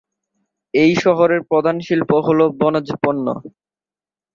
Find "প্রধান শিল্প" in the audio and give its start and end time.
1.43-2.11